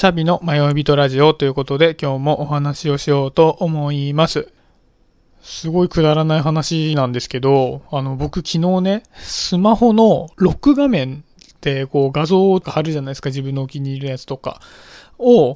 [0.00, 4.50] シャビの迷い人ラジオということで今日もお話をしようと思います。
[5.42, 14.62] すごいくだらない話なんですけど、あの僕昨日ね、スマホのロック画面ってこう画像を貼るじゃないですか、自分のお気に入りのやつとか
[15.18, 15.52] を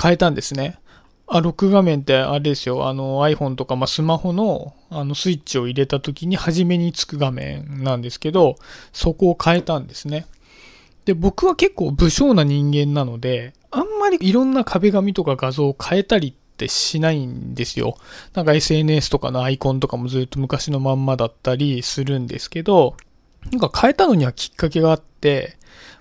[0.00, 0.78] 変えたんですね。
[1.26, 8.54] あ、ロック画面ってあれですよ、あの iPhone とか、まあ、スマホのあのスイッチを入れた時に初めにつく画面なんですけど、
[8.92, 10.26] そこを変えたんですね。
[11.08, 17.96] で、僕は結構武将な人間なので、あんまりいろんな壁紙とか画像を変えたりってしないんですよ。
[18.34, 22.94] なんか SNS とかのアイコンとかもずっと昔のまんまだったりするんですけど、
[23.50, 25.56] なんか変えたのにはきっかけがあって、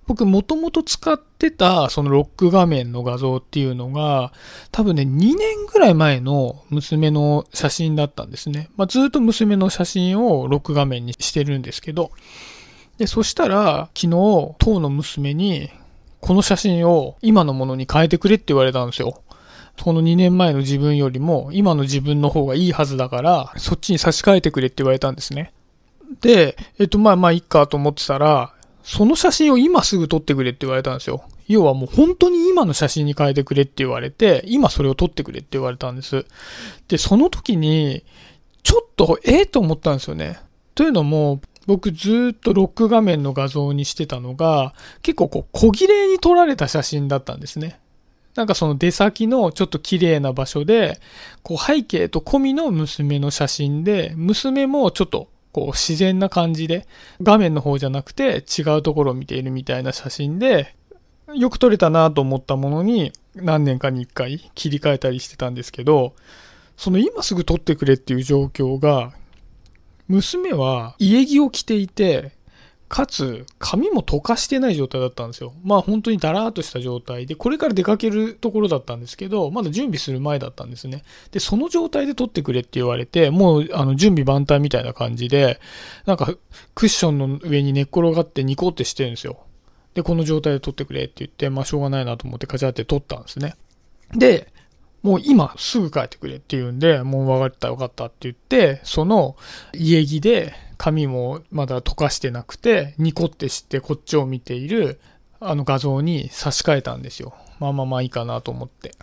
[0.07, 4.33] 僕もともと使ってたそのロック画面の画像っていうのが
[4.71, 8.69] 多分ね2年ぐらい前の娘の写真だったんですね。
[8.75, 12.11] まあ、ずっと娘の写真をロック画面にしてるんですけど、
[12.97, 15.69] で、そしたら、昨日、当の娘に、
[16.19, 19.21] この写真を今のものに変えてくれって言われたんですよ。
[19.81, 25.53] この2年前の自分よりも、今の自分の方がいいはずだから、そっちに差し替えてくれって言われたんですね。
[26.21, 31.23] で、えっと、まあまあ、いっかと思ってたら、その写真を今すぐ撮ってくれって言われたんですよ。
[31.47, 36.25] 要はもう本当に今の写真に変えてくれって言われて、今それを撮ってくれって言われたんです。
[36.87, 38.03] で、その時に、
[38.63, 40.39] ちょっと、ええ、と思ったんですよね。
[40.73, 47.79] というのも、僕ずっとロック画面の画像にしてたのが、結構こう小切れに撮られた写真だったんですね。
[48.35, 50.99] なんかその出先のちょっと綺麗な場所で、
[51.43, 56.87] こう背景と込みの娘の写真で、娘もちょっとこう自然な感じで、
[57.21, 60.75] 画面の方じゃなくて違うところを見ているみたいな写真で、
[61.33, 66.13] よく撮れたなと思ったものに何年かに一回切り替えたりしてたんですけど、
[66.77, 69.13] その今すぐ撮ってくれっていう状況が
[70.07, 72.31] 娘は家着を着ていて、
[72.89, 75.53] かつ、髪も溶かしてない状態だったんですよ。
[75.63, 81.03] まあ本当にダラーっとした状態で、これから出かけるところだったんですけど、まだ準備する前だったんですね。
[81.31, 85.59] で、その状態で撮ってくれって言われて、もうあの準備万端みたいな感じで、
[86.05, 86.33] なんか
[86.75, 89.39] クッションの上に寝っ転がってニコってしてるんですよ。
[89.93, 93.55] で、この状態で撮ってくれって言って、まあしょうがないなと思ってカチャって撮ったんですね。
[94.15, 94.53] で、
[95.03, 99.35] もう今すぐ帰ってくれって言うんで、もう分かった分かったって言って、その
[99.73, 104.99] 家着で髪もまだ溶かしてなくて、ニコってしてこっちを見ている
[105.39, 107.33] あの画像に差し替えたんですよ。
[107.59, 108.93] まあまあまあいいかなと思って。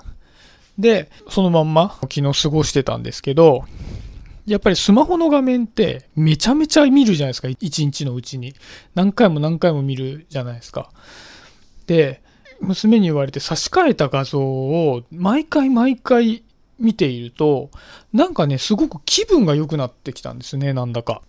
[0.78, 3.64] で、そのまんま昨日過ごしてたんですけど、
[4.46, 7.48] やっぱりスマホの画面ってめちゃめちゃ見るじゃないですか。
[7.48, 8.54] 一日のうちに。
[8.94, 10.90] 何回も何回も見るじゃないですか。
[11.86, 12.22] で、
[12.60, 16.44] 娘に言われて差し替えた画像を毎回毎回
[16.78, 17.70] 見ていると、
[18.12, 21.22] なんかね、すごく気分が良くなってきたんですね、なんだか。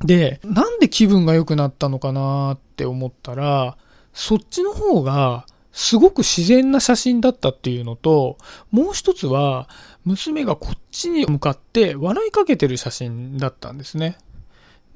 [0.00, 3.76] で、なんで気分が良くなったのかなって思ったら、
[4.12, 8.38] そっちの方がすごく自然な写真だったっていうのと、
[8.70, 9.68] もう一つは、
[10.04, 14.16] 娘がこっちに向かって笑いかけてる写真だったんですね。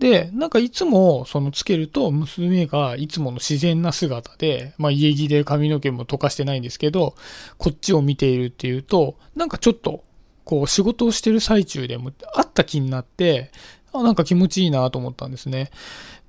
[0.00, 7.14] で、なんかいつもそのつけると娘がいつもの自然な姿で、まあ家着で髪の毛も溶かしてないんですけど、
[7.58, 10.02] こっちを見ているっていうと、なんかちょっと
[10.44, 13.52] こう仕事をしてる最中でもあった気になって、
[13.92, 15.70] あなんか気持ちいいなと思ったんですね。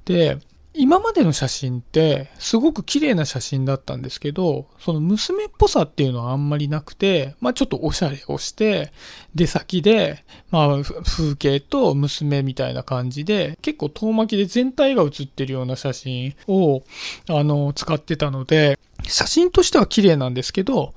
[0.03, 0.38] で、
[0.74, 8.92] 今までの写真ってすごく綺麗な写真だったんですけど、その娘っぽさっていうのはあんまりなくて、まあちょっとおしゃれをして、
[9.36, 16.84] 出先で、まあ風景と娘みたいな感じで、結構遠巻きで全体が写ってるような写真を、
[17.28, 20.94] あの、使ってたので、写真としては綺麗なんですけど、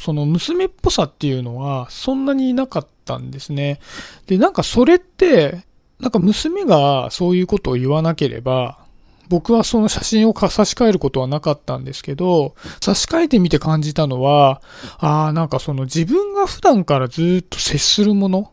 [0.00, 3.80] その娘っぽさっていうのはそんなになかったんですね。
[4.26, 5.64] で、なんかそれって、
[6.00, 8.87] なんか娘がそういうことを言わなければ、
[9.28, 14.62] 僕はその写真を差し替えることはなかったんですけど、差し替えてみて感じたのは、
[14.98, 18.52] ああ、なんかその自分が普段からずっと接するもの、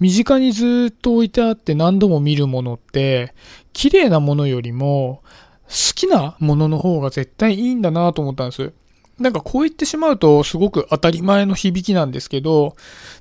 [0.00, 3.34] 身近にずっと置いてあって何度も見るものって、
[3.72, 5.22] 綺麗なものよりも、
[5.68, 8.72] 好きなものの方が絶対いいんだなと思ったんです。
[9.18, 12.76] なんかこう言ってしまうとすごく当たり前の響きなんですけど、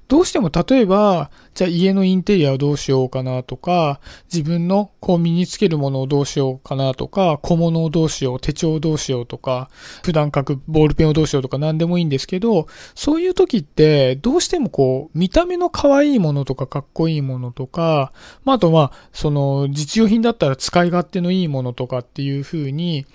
[0.08, 4.02] どうしても例えば、じゃあ家のインテリアをどうしようかなとか、
[4.32, 9.70] 自分のこう身につけるものをどうしようかなとか、小物をどうしよう、手帳をどうしようとか、
[10.04, 18.12] 普段書くボールペンをどうしようとか何でもいいんですけど、そういう時ってどうしてもこう見た目の可愛いものとかかっこいいものとか、
[18.44, 23.06] まあ、あとはその実用品だったら使い勝手のいいものとかっていう風に、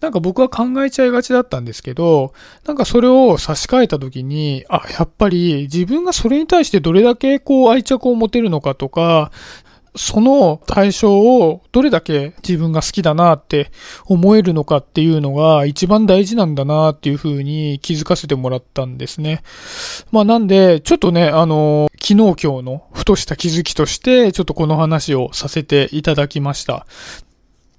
[0.00, 2.32] なんか僕は考えちゃいがちだったんですけど、
[2.66, 9.30] なんかそれを差し替えた時に、あ、やっぱり自分がそれに対してどれだけこう愛着を持てるのかとか、
[9.96, 13.70] その対象をどれだけ自分が好きだなって
[14.06, 19.42] 思えるのかっていうのが一番大事なんだなっていうふうに気づかせてもらったんですね。
[20.12, 26.86] まあなんで、ちょっとね、あの、昨日今日のふとした気づきとして、ちょっとこの話をさせていただきました。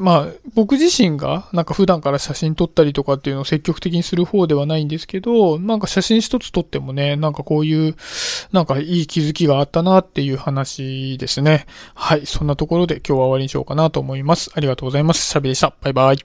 [0.01, 7.95] まあ、僕自身が、なんか普段から写真撮ったりとかっていうのを積極的にする方ではないんですけど、なんか写真一つ撮ってもね、なんかこういう、
[8.51, 11.67] なんかいい気づきがあったなっていう話ですね。
[11.93, 12.25] はい。
[12.25, 14.51] そんなところで今日は終わりにしようかなと思います。
[14.55, 15.29] ありがとうございます。
[15.29, 15.73] シャビでした。
[15.81, 16.17] バイバイ。